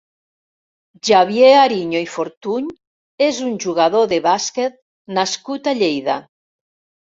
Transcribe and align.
Xavier 1.09 1.51
Ariño 1.65 2.01
i 2.05 2.07
Fortuny 2.13 2.71
és 3.27 3.43
un 3.49 3.61
jugador 3.67 4.09
de 4.15 4.21
bàsquet 4.31 4.83
nascut 5.21 5.73
a 5.75 5.79
Lleida. 5.85 6.21